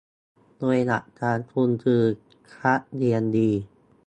[0.57, 2.01] โดยหลักการทุนคือ
[2.55, 3.51] คัดเรียนดี